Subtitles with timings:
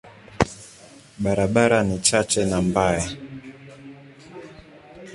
[1.23, 3.07] Barabara ni chache na mbaya.